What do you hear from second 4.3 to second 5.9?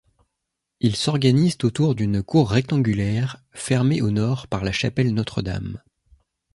par la chapelle Notre-Dame.